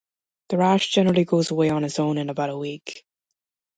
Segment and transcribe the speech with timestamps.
[0.49, 3.05] The rash generally goes away on its own in about a week.